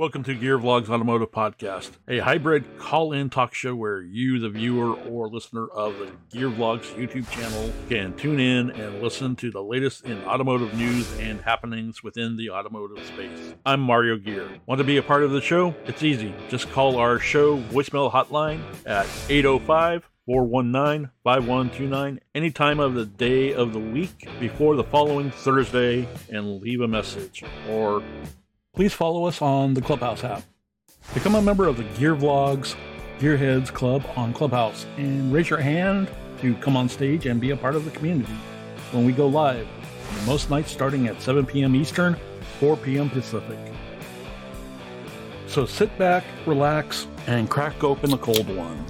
[0.00, 4.48] Welcome to Gear Vlogs Automotive Podcast, a hybrid call in talk show where you, the
[4.48, 9.50] viewer or listener of the Gear Vlogs YouTube channel, can tune in and listen to
[9.50, 13.52] the latest in automotive news and happenings within the automotive space.
[13.66, 14.48] I'm Mario Gear.
[14.64, 15.74] Want to be a part of the show?
[15.84, 16.32] It's easy.
[16.48, 23.52] Just call our show voicemail hotline at 805 419 5129 any time of the day
[23.52, 27.44] of the week before the following Thursday and leave a message.
[27.68, 28.02] Or
[28.74, 30.42] please follow us on the Clubhouse app.
[31.14, 32.76] Become a member of the Gear Vlogs
[33.18, 36.10] Gearheads Club on Clubhouse and raise your hand
[36.40, 38.32] to come on stage and be a part of the community
[38.92, 39.68] when we go live.
[40.24, 41.74] Most nights starting at 7 p.m.
[41.74, 42.16] Eastern,
[42.58, 43.10] 4 p.m.
[43.10, 43.58] Pacific.
[45.46, 48.84] So sit back, relax, and crack open a cold one.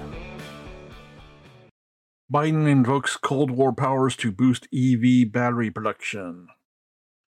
[2.32, 6.46] Biden invokes Cold War powers to boost EV battery production.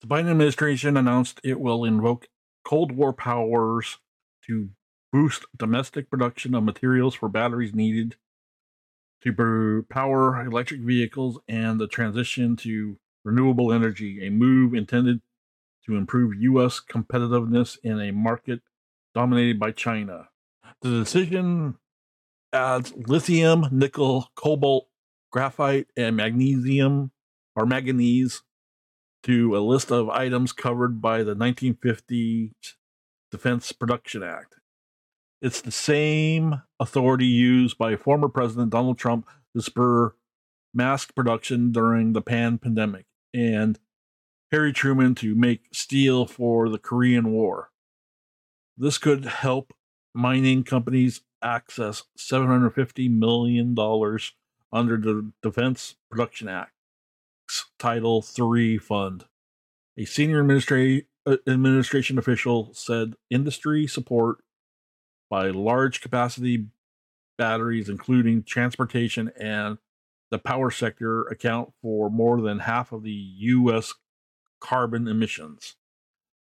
[0.02, 2.26] The Biden administration announced it will invoke
[2.64, 3.98] Cold War powers
[4.46, 4.70] to
[5.12, 8.16] boost domestic production of materials for batteries needed
[9.22, 15.20] to power electric vehicles and the transition to renewable energy, a move intended
[15.86, 16.80] to improve U.S.
[16.80, 18.60] competitiveness in a market
[19.14, 20.28] dominated by China.
[20.80, 21.76] The decision
[22.52, 24.88] adds lithium, nickel, cobalt,
[25.30, 27.12] graphite, and magnesium
[27.54, 28.42] or manganese
[29.22, 32.52] to a list of items covered by the 1950
[33.30, 34.56] Defense Production Act.
[35.40, 40.14] It's the same authority used by former President Donald Trump to spur
[40.74, 43.78] mass production during the pan pandemic and
[44.50, 47.70] Harry Truman to make steel for the Korean War.
[48.76, 49.72] This could help
[50.14, 53.74] mining companies access $750 million
[54.72, 56.71] under the Defense Production Act.
[57.78, 59.24] Title III fund.
[59.96, 64.38] A senior administra- uh, administration official said industry support
[65.30, 66.66] by large capacity
[67.38, 69.78] batteries, including transportation and
[70.30, 73.92] the power sector, account for more than half of the U.S.
[74.60, 75.76] carbon emissions.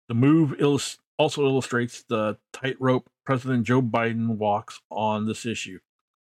[0.08, 5.80] The move illus- also illustrates the tightrope President Joe Biden walks on this issue.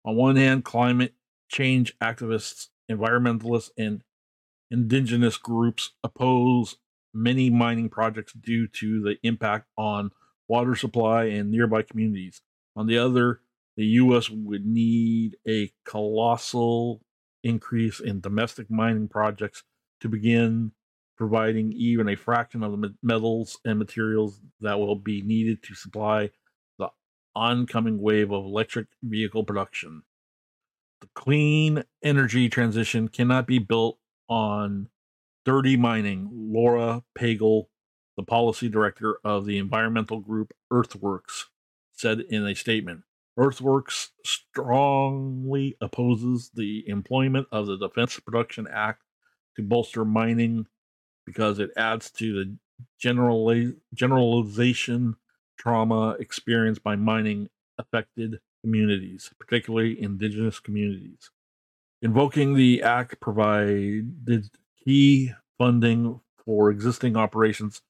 [0.05, 1.15] On one hand, climate
[1.49, 4.03] change activists, environmentalists, and
[4.71, 6.77] indigenous groups oppose
[7.13, 10.11] many mining projects due to the impact on
[10.49, 12.43] water supply and nearby communities.
[12.77, 13.41] On the other,
[13.77, 14.29] the U.S.
[14.31, 17.01] would need a colossal
[17.43, 19.63] increase in domestic mining projects
[20.01, 20.73] to begin
[21.17, 26.31] providing even a fraction of the metals and materials that will be needed to supply
[26.79, 26.89] the
[27.35, 30.03] oncoming wave of electric vehicle production.
[31.01, 33.99] The clean energy transition cannot be built
[34.31, 34.89] on
[35.45, 37.67] dirty mining, Laura Pagel,
[38.17, 41.49] the policy director of the environmental group Earthworks,
[41.93, 43.03] said in a statement.
[43.37, 49.03] Earthworks strongly opposes the employment of the Defense Production Act
[49.57, 50.67] to bolster mining
[51.27, 52.57] because it adds to the
[53.03, 55.17] generali- generalization
[55.59, 57.49] trauma experienced by mining
[57.79, 61.31] affected communities, particularly indigenous communities.
[62.03, 64.51] Invoking the act provided
[64.85, 67.83] key funding for existing operations,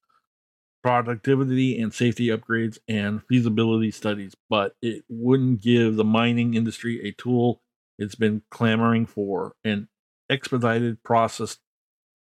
[0.83, 7.13] productivity and safety upgrades, and feasibility studies, but it wouldn't give the mining industry a
[7.13, 7.61] tool
[8.01, 9.87] it's been clamoring for an
[10.27, 11.59] expedited process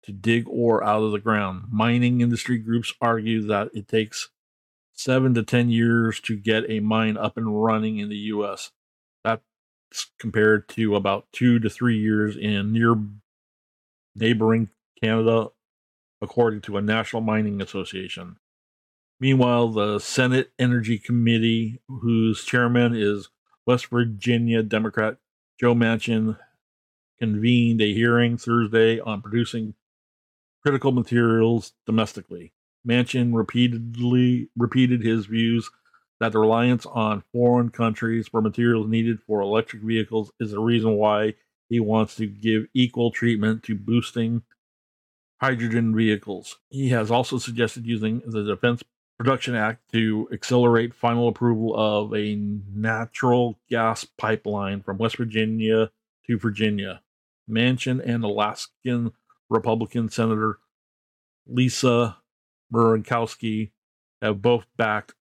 [0.04, 1.64] to dig ore out of the ground.
[1.72, 4.30] Mining industry groups argue that it takes
[4.94, 8.72] seven to 10 years to get a mine up and running in the US
[10.20, 12.96] compared to about two to three years in near
[14.16, 14.70] neighboring
[15.02, 15.50] Canada,
[16.22, 18.38] according to a National Mining Association.
[19.20, 23.30] Meanwhile, the Senate Energy Committee, whose chairman is
[23.66, 25.18] West Virginia Democrat
[25.60, 26.38] Joe Manchin,
[27.20, 29.74] convened a hearing Thursday on producing
[30.62, 32.54] critical materials domestically.
[32.88, 35.70] Manchin repeatedly repeated his views
[36.20, 40.96] that the reliance on foreign countries for materials needed for electric vehicles is the reason
[40.96, 41.34] why
[41.70, 44.44] he wants to give equal treatment to boosting
[45.42, 46.58] hydrogen vehicles.
[46.70, 48.84] He has also suggested using the Defense
[49.18, 55.92] Production Act to accelerate final approval of a natural gas pipeline from West Virginia
[56.28, 57.02] to Virginia.
[57.50, 59.12] Manchin and Alaskan
[59.50, 60.60] Republican Senator
[61.48, 62.18] Lisa
[62.74, 63.72] Murkowski
[64.22, 65.14] have both backed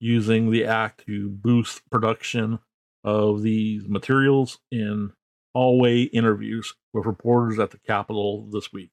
[0.00, 2.58] using the act to boost production
[3.04, 5.12] of these materials in
[5.54, 8.90] hallway interviews with reporters at the Capitol this week.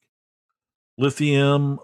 [0.97, 1.79] Lithium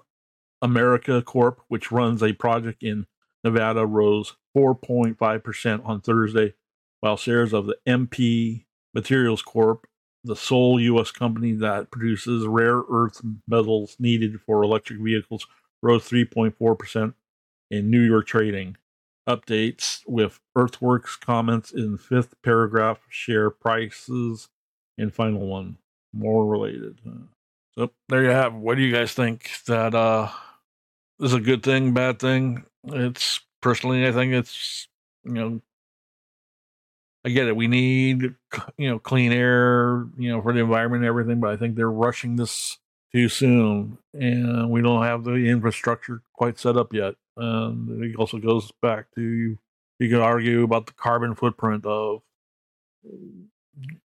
[0.61, 3.05] America Corp, which runs a project in
[3.43, 6.53] Nevada rose 4.5% on Thursday,
[7.01, 9.87] while shares of the MP Materials Corp,
[10.23, 11.11] the sole U.S.
[11.11, 15.47] company that produces rare earth metals needed for electric vehicles,
[15.81, 17.13] rose 3.4%
[17.69, 18.77] in New York trading.
[19.27, 24.49] Updates with Earthworks comments in fifth paragraph, share prices
[24.97, 25.77] and final one.
[26.13, 26.99] More related.
[27.75, 28.53] So there you have.
[28.53, 29.49] What do you guys think?
[29.65, 30.29] That uh,
[31.19, 32.65] is a good thing, bad thing?
[32.85, 34.87] It's personally, I think it's
[35.23, 35.61] you know,
[37.25, 37.55] I get it.
[37.55, 38.35] We need
[38.77, 41.89] you know clean air, you know, for the environment and everything, but I think they're
[41.89, 42.77] rushing this
[43.13, 47.15] too soon, and we don't have the infrastructure quite set up yet.
[47.35, 49.57] And it also goes back to
[49.99, 52.21] you can argue about the carbon footprint of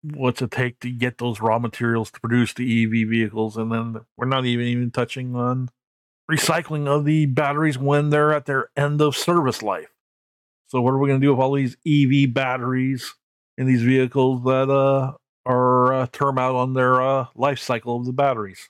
[0.03, 4.01] what's it take to get those raw materials to produce the EV vehicles, and then
[4.17, 5.69] we're not even even touching on
[6.29, 9.89] recycling of the batteries when they're at their end of service life.
[10.67, 13.13] So what are we going to do with all these EV batteries
[13.57, 15.13] in these vehicles that uh,
[15.45, 18.69] are uh, term out on their uh, life cycle of the batteries?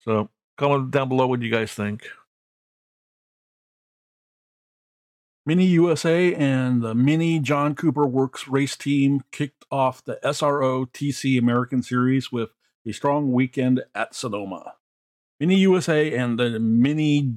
[0.00, 2.06] So comment down below what you guys think.
[5.44, 11.36] Mini USA and the Mini John Cooper Works race team kicked off the SRO TC
[11.36, 12.50] American Series with
[12.86, 14.74] a strong weekend at Sonoma.
[15.40, 17.34] Mini USA and the Mini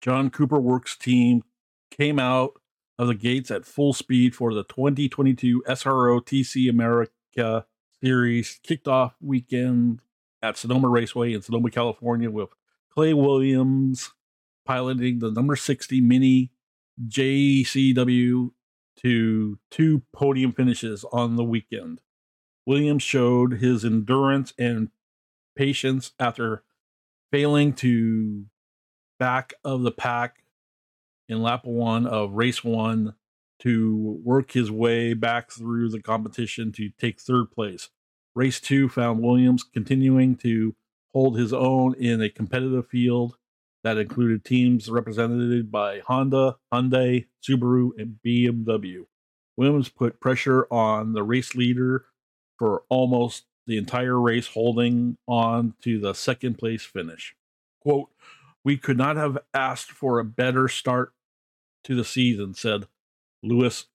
[0.00, 1.42] John Cooper Works team
[1.90, 2.60] came out
[2.96, 7.66] of the gates at full speed for the 2022 SRO TC America
[8.00, 10.00] Series kicked off weekend
[10.42, 12.50] at Sonoma Raceway in Sonoma, California, with
[12.94, 14.12] Clay Williams
[14.64, 16.52] piloting the number 60 Mini
[17.04, 18.50] JCW
[19.02, 22.00] to two podium finishes on the weekend.
[22.64, 24.90] Williams showed his endurance and
[25.54, 26.62] patience after
[27.30, 28.46] failing to
[29.18, 30.42] back of the pack
[31.28, 33.14] in lap one of race one
[33.58, 37.88] to work his way back through the competition to take third place.
[38.34, 40.74] Race two found Williams continuing to
[41.12, 43.36] hold his own in a competitive field
[43.86, 49.06] that included teams represented by Honda, Hyundai, Subaru, and BMW.
[49.56, 52.06] Williams put pressure on the race leader
[52.58, 57.36] for almost the entire race, holding on to the second place finish.
[57.80, 58.10] Quote,
[58.64, 61.12] We could not have asked for a better start
[61.84, 62.88] to the season, said
[63.40, 63.86] Luis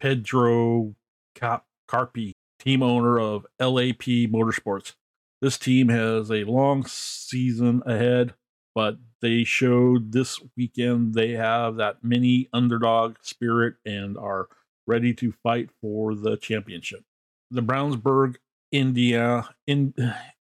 [0.00, 0.94] Pedro
[1.34, 4.94] Cap- Carpi, team owner of LAP Motorsports.
[5.42, 8.32] This team has a long season ahead
[8.74, 14.48] but they showed this weekend they have that mini underdog spirit and are
[14.86, 17.04] ready to fight for the championship.
[17.50, 18.36] The Brownsburg,
[18.72, 19.94] India, in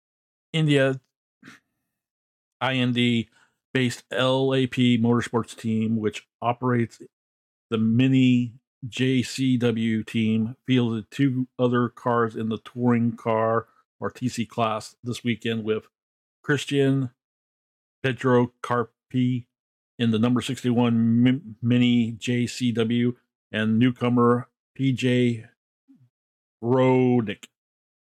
[0.53, 0.99] India,
[2.61, 3.25] IND
[3.73, 7.01] based LAP Motorsports team, which operates
[7.69, 8.53] the mini
[8.87, 13.67] JCW team, fielded two other cars in the touring car
[13.99, 15.87] or TC class this weekend with
[16.43, 17.11] Christian
[18.03, 19.45] Pedro Carpi
[19.99, 23.15] in the number 61 Mini JCW
[23.51, 24.49] and newcomer
[24.79, 25.45] PJ
[26.63, 27.45] Rodick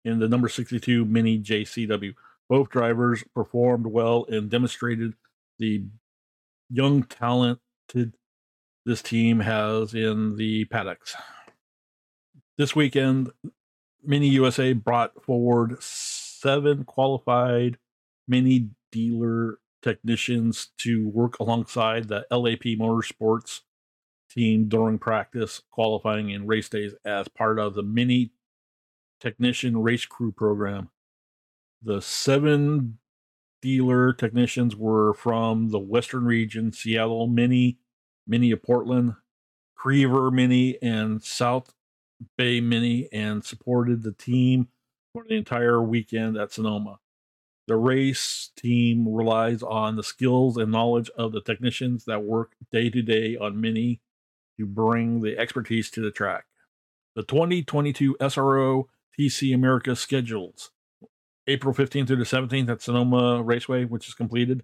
[0.06, 2.14] in the number 62 Mini JCW.
[2.50, 5.14] Both drivers performed well and demonstrated
[5.60, 5.86] the
[6.70, 8.16] young talented
[8.86, 11.16] this team has in the paddocks.
[12.58, 13.32] This weekend,
[14.04, 17.78] Mini USA brought forward seven qualified
[18.28, 23.62] mini dealer technicians to work alongside the LAP Motorsports
[24.30, 28.32] team during practice, qualifying, and race days as part of the mini
[29.20, 30.90] technician race crew program.
[31.82, 33.00] The seven
[33.62, 37.78] dealer technicians were from the Western region, Seattle Mini,
[38.28, 39.16] Mini of Portland,
[39.78, 41.74] Creever Mini, and South
[42.38, 44.68] Bay Mini, and supported the team
[45.14, 47.00] for the entire weekend at Sonoma.
[47.68, 52.90] The race team relies on the skills and knowledge of the technicians that work day
[52.90, 54.02] to day on Mini
[54.60, 56.46] to bring the expertise to the track.
[57.16, 58.86] The 2022 SRO
[59.20, 60.72] TC America schedules
[61.48, 64.64] April 15th through the 17th at Sonoma Raceway, which is completed.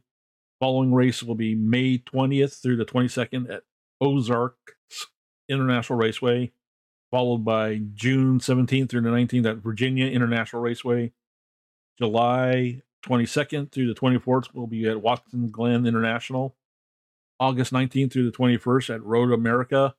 [0.60, 3.64] Following race will be May 20th through the 22nd at
[4.02, 5.08] Ozarks
[5.50, 6.52] International Raceway,
[7.12, 11.12] followed by June 17th through the 19th at Virginia International Raceway,
[12.00, 16.56] July 22nd through the 24th will be at Watkins Glen International.
[17.40, 19.96] August 19th through the 21st at Road America.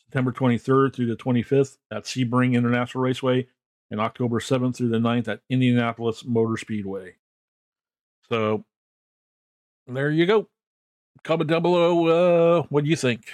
[0.00, 3.46] September 23rd through the 25th at Sebring International Raceway.
[3.90, 7.16] And October 7th through the 9th at Indianapolis Motor Speedway.
[8.28, 8.64] So
[9.86, 10.48] there you go.
[11.22, 12.06] Comment down below.
[12.06, 13.26] Uh, what do you think?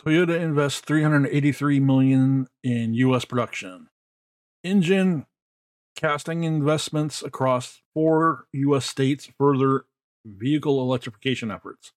[0.00, 3.24] Toyota invests 383 million in U.S.
[3.24, 3.88] production.
[4.64, 5.26] Engine
[5.94, 8.86] casting investments across four U.S.
[8.86, 9.84] states further
[10.24, 11.92] vehicle electrification efforts.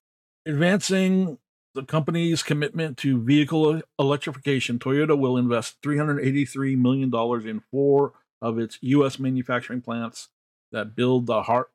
[0.46, 1.38] Advancing
[1.74, 7.14] the company's commitment to vehicle electrification, Toyota will invest $383 million
[7.48, 9.20] in four of its U.S.
[9.20, 10.30] manufacturing plants
[10.72, 11.72] that build the heart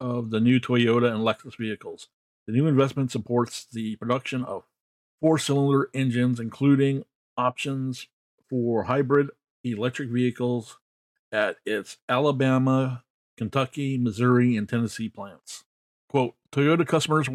[0.00, 2.08] of the new Toyota and Lexus vehicles.
[2.46, 4.64] The new investment supports the production of
[5.20, 7.04] four cylinder engines, including
[7.36, 8.08] options
[8.50, 9.30] for hybrid
[9.64, 10.78] electric vehicles
[11.32, 13.04] at its Alabama,
[13.38, 15.64] Kentucky, Missouri, and Tennessee plants.
[16.08, 17.28] Quote Toyota customers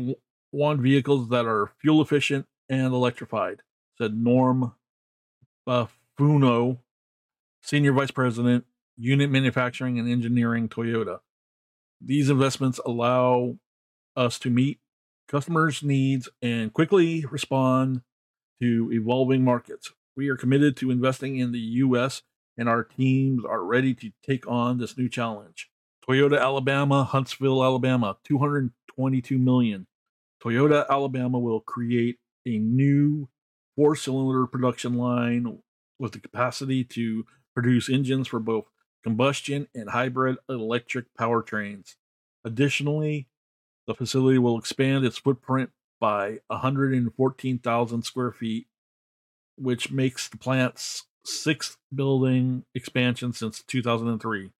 [0.52, 3.62] want vehicles that are fuel efficient and electrified,
[3.98, 4.74] said Norm
[5.68, 6.78] Bafunno,
[7.64, 8.66] Senior Vice President,
[8.98, 11.20] Unit Manufacturing and Engineering, Toyota.
[12.00, 13.58] These investments allow
[14.16, 14.80] us to meet
[15.28, 18.02] customers' needs and quickly respond
[18.62, 19.92] to evolving markets.
[20.16, 22.24] We are committed to investing in the U.S.,
[22.58, 25.70] and our teams are ready to take on this new challenge.
[26.08, 29.88] Toyota Alabama, Huntsville, Alabama, 222 million.
[30.44, 33.28] Toyota Alabama will create a new
[33.76, 35.60] four cylinder production line
[36.00, 38.66] with the capacity to produce engines for both
[39.04, 41.96] combustion and hybrid electric powertrains.
[42.46, 43.28] Additionally,
[43.86, 48.68] the facility will expand its footprint by 114,000 square feet,
[49.58, 54.52] which makes the plant's sixth building expansion since 2003.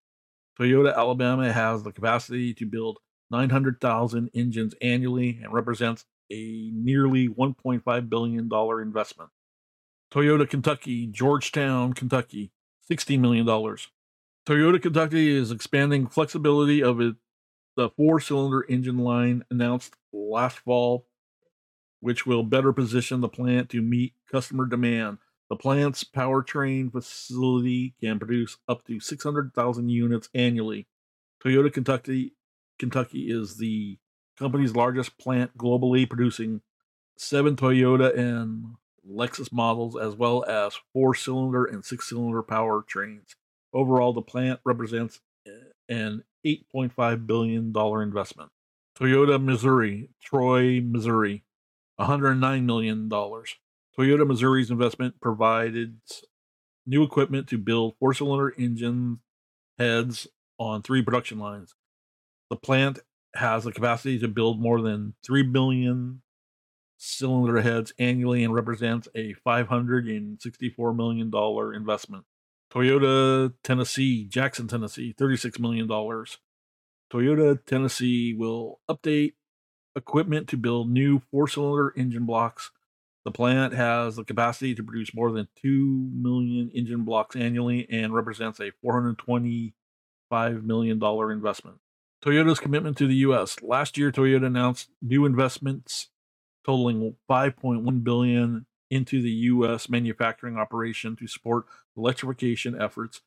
[0.58, 2.98] Toyota Alabama has the capacity to build
[3.30, 8.50] 900,000 engines annually and represents a nearly $1.5 billion
[8.82, 9.30] investment.
[10.12, 12.50] Toyota Kentucky, Georgetown, Kentucky,
[12.90, 13.46] $60 million.
[13.46, 17.16] Toyota Kentucky is expanding flexibility of it,
[17.76, 21.06] the four cylinder engine line announced last fall,
[22.00, 25.18] which will better position the plant to meet customer demand.
[25.48, 30.86] The plant's powertrain facility can produce up to 600,000 units annually.
[31.42, 32.34] Toyota Kentucky
[32.78, 33.98] Kentucky is the
[34.38, 36.60] company's largest plant globally, producing
[37.16, 38.76] seven Toyota and
[39.08, 43.34] Lexus models, as well as four cylinder and six cylinder powertrains.
[43.72, 45.50] Overall, the plant represents eh,
[45.88, 48.50] an $8.5 billion investment.
[48.98, 51.44] Toyota Missouri, Troy, Missouri,
[52.00, 53.08] $109 million.
[53.98, 55.98] Toyota Missouri's investment provided
[56.86, 59.18] new equipment to build four cylinder engine
[59.78, 60.28] heads
[60.58, 61.74] on three production lines.
[62.50, 63.00] The plant
[63.34, 66.22] has the capacity to build more than 3 billion
[66.96, 71.30] cylinder heads annually and represents a $564 million
[71.74, 72.24] investment.
[72.72, 75.88] Toyota Tennessee, Jackson, Tennessee, $36 million.
[75.88, 79.34] Toyota Tennessee will update
[79.96, 82.70] equipment to build new four cylinder engine blocks.
[83.24, 88.14] The plant has the capacity to produce more than 2 million engine blocks annually and
[88.14, 89.72] represents a $425
[90.62, 91.78] million investment.
[92.24, 93.62] Toyota's commitment to the U.S.
[93.62, 96.08] Last year, Toyota announced new investments
[96.64, 99.88] totaling 5.1 billion into the U.S.
[99.88, 103.20] manufacturing operation to support electrification efforts,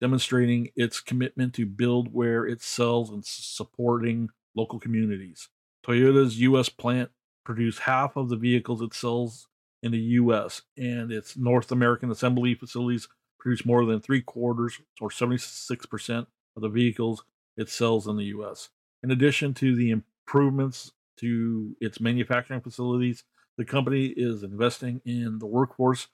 [0.00, 5.48] demonstrating its commitment to build where it sells and supporting local communities.
[5.86, 6.68] Toyota's U.S.
[6.68, 7.10] plant
[7.46, 9.48] produced half of the vehicles it sells
[9.82, 15.08] in the U.S., and its North American assembly facilities produce more than three quarters or
[15.08, 16.26] 76%
[16.56, 17.24] of the vehicles
[17.56, 18.70] it sells in the US.
[19.02, 23.22] In addition to the improvements to its manufacturing facilities,
[23.56, 26.08] the company is investing in the workforce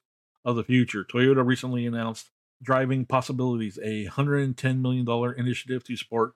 [0.45, 1.05] of the future.
[1.05, 2.31] Toyota recently announced
[2.63, 6.35] Driving Possibilities, a $110 million initiative to support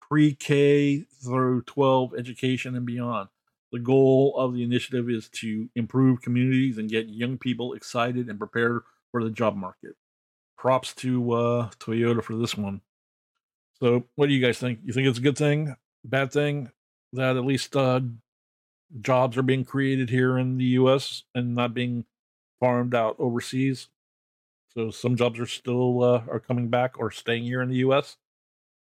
[0.00, 3.28] pre K through 12 education and beyond.
[3.72, 8.38] The goal of the initiative is to improve communities and get young people excited and
[8.38, 9.96] prepared for the job market.
[10.58, 12.82] Props to uh, Toyota for this one.
[13.80, 14.80] So, what do you guys think?
[14.84, 15.74] You think it's a good thing,
[16.04, 16.70] bad thing
[17.14, 18.00] that at least uh,
[19.00, 21.24] jobs are being created here in the U.S.
[21.34, 22.04] and not being
[22.60, 23.88] farmed out overseas?
[24.74, 28.18] So, some jobs are still uh, are coming back or staying here in the U.S.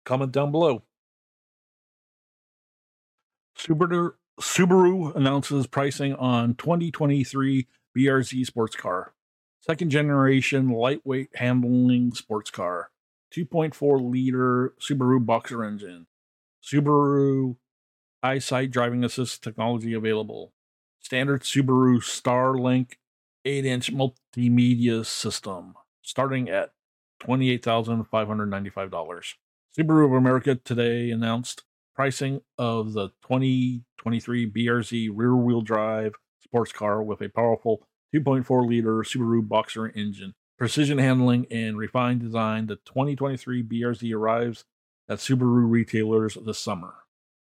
[0.06, 0.82] Comment down below.
[3.56, 7.66] Subaru Subaru announces pricing on 2023
[7.96, 9.12] BRZ sports car,
[9.60, 12.90] second generation lightweight handling sports car.
[13.36, 16.06] 2.4 liter Subaru Boxer engine,
[16.64, 17.56] Subaru
[18.24, 20.52] EyeSight driving assist technology available,
[21.00, 22.94] standard Subaru Starlink
[23.44, 26.72] 8 inch multimedia system, starting at
[27.22, 29.34] $28,595.
[29.78, 31.62] Subaru of America today announced
[32.00, 39.02] pricing of the 2023 BRZ rear wheel drive sports car with a powerful 2.4 liter
[39.02, 40.32] Subaru Boxer engine.
[40.56, 44.64] Precision handling and refined design, the 2023 BRZ arrives
[45.10, 46.94] at Subaru retailers this summer.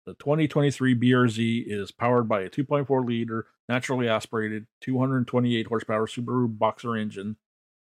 [0.07, 6.95] The 2023 BRZ is powered by a 2.4 liter naturally aspirated 228 horsepower Subaru Boxer
[6.95, 7.35] engine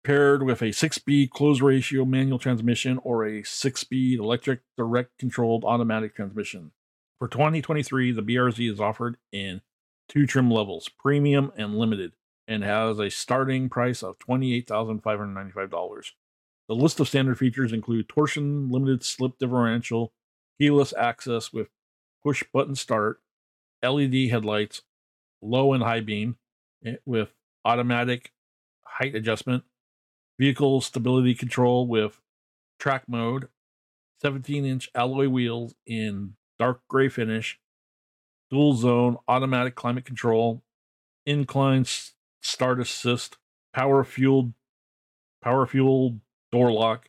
[0.04, 5.18] paired with a 6 speed close ratio manual transmission or a 6 speed electric direct
[5.18, 6.72] controlled automatic transmission.
[7.18, 9.62] For 2023, the BRZ is offered in
[10.08, 12.12] two trim levels premium and limited
[12.46, 16.12] and has a starting price of $28,595.
[16.68, 20.12] The list of standard features include Torsen limited slip differential,
[20.58, 21.68] keyless access with
[22.22, 23.20] push button start,
[23.82, 24.82] LED headlights,
[25.42, 26.36] low and high beam
[26.84, 27.34] eh, with
[27.64, 28.32] automatic
[28.84, 29.64] height adjustment,
[30.38, 32.20] vehicle stability control with
[32.78, 33.48] track mode,
[34.20, 37.58] 17 inch alloy wheels in dark gray finish,
[38.50, 40.62] dual zone automatic climate control,
[41.26, 41.84] incline
[42.40, 43.36] start assist,
[43.72, 44.52] power fueled
[45.42, 46.20] power fueled
[46.52, 47.08] door lock,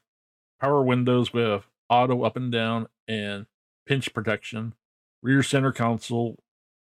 [0.59, 3.45] power windows with auto up and down and
[3.85, 4.73] pinch protection,
[5.21, 6.43] rear center console,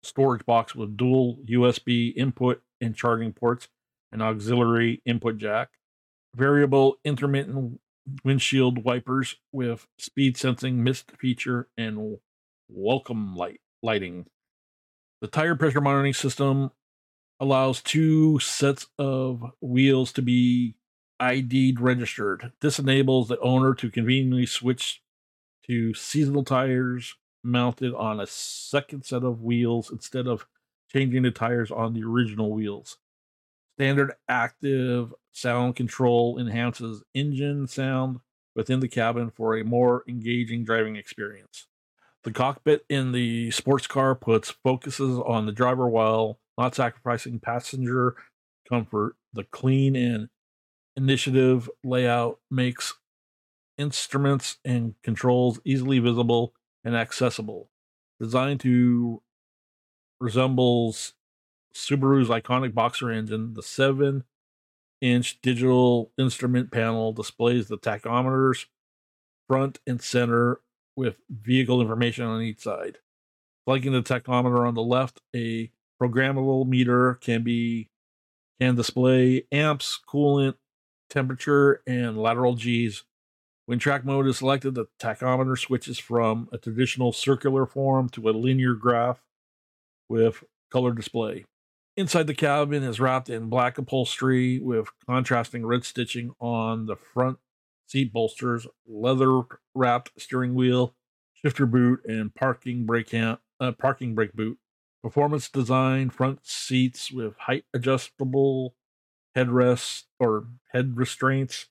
[0.03, 3.67] storage box with dual USB input and charging ports,
[4.12, 5.72] and auxiliary input jack,
[6.35, 7.79] variable intermittent
[8.23, 12.17] windshield wipers with speed sensing mist feature and
[12.67, 14.25] welcome light lighting.
[15.21, 16.71] The tire pressure monitoring system
[17.39, 20.75] allows two sets of wheels to be
[21.19, 22.51] ID'd registered.
[22.61, 25.01] This enables the owner to conveniently switch
[25.67, 30.47] to seasonal tires mounted on a second set of wheels instead of
[30.91, 32.97] changing the tires on the original wheels.
[33.77, 38.20] Standard active sound control enhances engine sound
[38.55, 41.67] within the cabin for a more engaging driving experience.
[42.24, 48.16] The cockpit in the sports car puts focuses on the driver while not sacrificing passenger
[48.68, 49.16] comfort.
[49.33, 50.29] The clean and
[50.96, 52.94] initiative layout makes
[53.77, 57.70] instruments and controls easily visible and accessible.
[58.22, 59.22] Designed to
[60.22, 61.14] resembles
[61.75, 64.24] Subaru's iconic boxer engine, the 7
[65.01, 68.66] inch digital instrument panel displays the tachometers
[69.48, 70.61] front and center
[70.96, 73.00] with vehicle information on each side.
[73.66, 77.90] Flanking the tachometer on the left, a programmable meter can be
[78.59, 80.55] can display amps, coolant,
[81.09, 83.03] temperature, and lateral G's
[83.66, 88.31] when track mode is selected, the tachometer switches from a traditional circular form to a
[88.31, 89.24] linear graph
[90.07, 91.46] with color display.
[91.98, 97.38] Inside the cabin is wrapped in black upholstery with contrasting red stitching on the front
[97.88, 100.94] seat bolsters, leather wrapped steering wheel,
[101.34, 103.38] shifter boot, and parking brake uh,
[103.79, 104.58] parking brake boot.
[105.01, 108.75] Performance design front seats with height adjustable
[109.34, 111.68] headrests or head restraints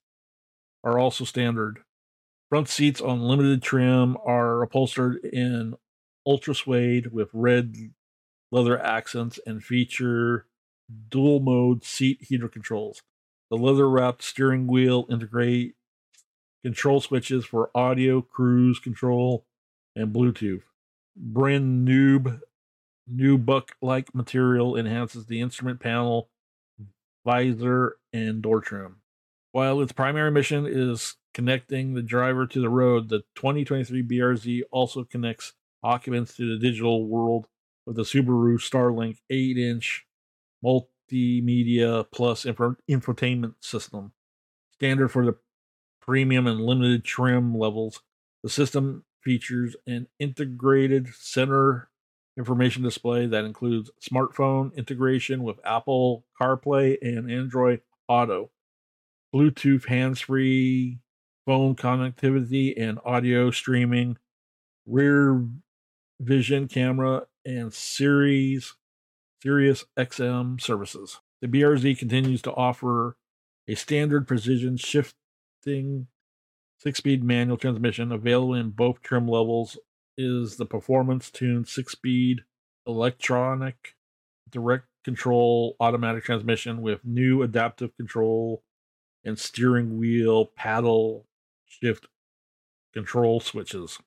[0.82, 1.80] are also standard.
[2.48, 5.74] Front seats on limited trim are upholstered in
[6.26, 7.74] ultra suede with red
[8.54, 10.46] leather accents and feature
[11.08, 13.02] dual mode seat heater controls.
[13.50, 15.74] The leather wrapped steering wheel integrate
[16.62, 19.44] control switches for audio, cruise control,
[19.96, 20.62] and Bluetooth.
[21.16, 26.28] Brand new buck like material enhances the instrument panel,
[27.26, 28.98] visor, and door trim.
[29.50, 35.02] While its primary mission is connecting the driver to the road, the 2023 BRZ also
[35.02, 37.48] connects occupants to the digital world
[37.86, 40.06] with the Subaru Starlink 8 inch
[40.64, 44.12] multimedia plus info- infotainment system.
[44.72, 45.36] Standard for the
[46.00, 48.02] premium and limited trim levels,
[48.42, 51.88] the system features an integrated center
[52.36, 58.50] information display that includes smartphone integration with Apple CarPlay and Android Auto.
[59.34, 60.98] Bluetooth hands free
[61.46, 64.16] phone connectivity and audio streaming,
[64.86, 65.44] rear
[66.20, 68.74] vision camera, and series
[69.42, 71.20] Sirius XM services.
[71.42, 73.16] The BRZ continues to offer
[73.68, 76.06] a standard precision shifting
[76.78, 79.78] six speed manual transmission available in both trim levels
[80.16, 82.42] is the performance tuned six speed
[82.86, 83.94] electronic
[84.50, 88.62] direct control automatic transmission with new adaptive control
[89.24, 91.26] and steering wheel paddle
[91.66, 92.06] shift
[92.92, 93.98] control switches.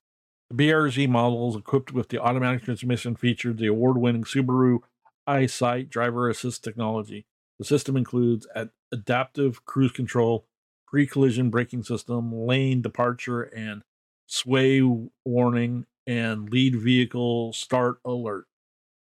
[0.50, 4.80] The BRZ model is equipped with the automatic transmission featured the award winning Subaru
[5.28, 7.26] EyeSight driver assist technology.
[7.60, 8.48] The system includes
[8.92, 10.46] adaptive cruise control,
[10.88, 13.84] pre collision braking system, lane departure, and
[14.26, 14.82] sway
[15.26, 18.46] warning, and lead vehicle start alert.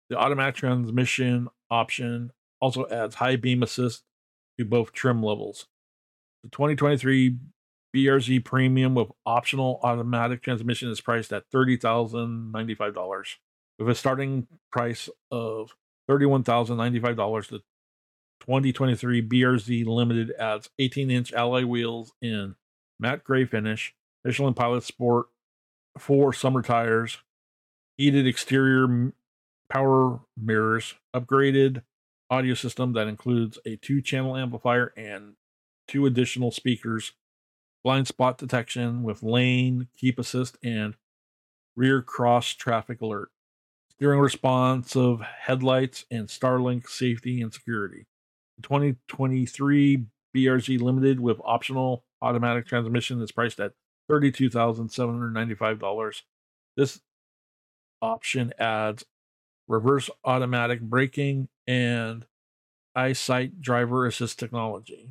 [0.09, 4.03] The automatic transmission option also adds high beam assist
[4.57, 5.67] to both trim levels.
[6.43, 7.37] The 2023
[7.95, 13.35] BRZ Premium with optional automatic transmission is priced at $30,095
[13.79, 15.75] with a starting price of
[16.09, 17.49] $31,095.
[17.49, 17.59] The
[18.41, 22.55] 2023 BRZ Limited adds 18 inch alloy wheels in
[22.99, 25.27] matte gray finish, Michelin Pilot Sport,
[25.97, 27.17] four summer tires,
[27.97, 29.13] heated exterior
[29.69, 31.83] power mirrors, upgraded
[32.29, 35.33] audio system that includes a two channel amplifier and
[35.87, 37.13] two additional speakers,
[37.83, 40.95] blind spot detection with lane, keep assist, and
[41.75, 43.29] rear cross traffic alert,
[43.89, 48.05] steering responsive headlights, and Starlink safety and security.
[48.57, 53.73] The 2023 BRZ Limited with optional automatic transmission is priced at
[54.11, 56.21] $32,795.
[56.75, 56.99] This
[58.01, 59.05] option adds
[59.67, 62.25] reverse automatic braking and
[62.95, 65.09] eyesight driver assist technology.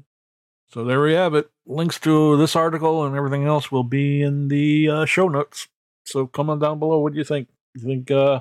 [0.70, 1.50] So there we have it.
[1.66, 5.68] Links to this article and everything else will be in the uh, show notes.
[6.04, 6.98] So comment down below.
[6.98, 7.48] What do you think?
[7.74, 8.40] You think uh,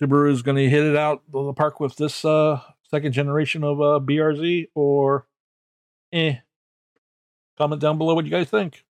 [0.00, 3.64] Subaru is going to hit it out of the park with this uh, second generation
[3.64, 5.26] of uh, BRZ, or
[6.12, 6.36] eh?
[7.58, 8.85] Comment down below what you guys think.